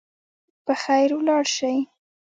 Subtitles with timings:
[0.65, 1.77] په خیر ولاړ سئ.